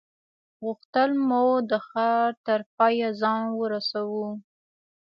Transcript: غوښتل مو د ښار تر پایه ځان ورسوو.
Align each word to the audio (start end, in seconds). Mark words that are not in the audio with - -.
غوښتل 0.63 1.11
مو 1.27 1.45
د 1.69 1.71
ښار 1.87 2.31
تر 2.45 2.59
پایه 2.75 3.09
ځان 3.21 3.43
ورسوو. 3.59 4.27